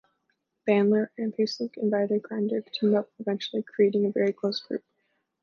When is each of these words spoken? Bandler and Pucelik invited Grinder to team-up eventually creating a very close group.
Bandler 0.67 1.09
and 1.15 1.31
Pucelik 1.31 1.77
invited 1.77 2.23
Grinder 2.23 2.61
to 2.61 2.71
team-up 2.71 3.11
eventually 3.19 3.61
creating 3.61 4.07
a 4.07 4.11
very 4.11 4.33
close 4.33 4.59
group. 4.59 4.83